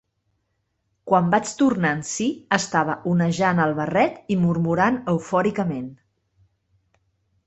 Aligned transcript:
Quan 1.09 1.27
vaig 1.33 1.49
tornar 1.57 1.91
en 1.97 1.99
si 2.11 2.25
estava 2.57 2.95
onejant 3.11 3.61
el 3.65 3.75
barret 3.81 4.17
i 4.37 4.39
murmurant 4.47 4.97
eufòricament. 5.13 5.93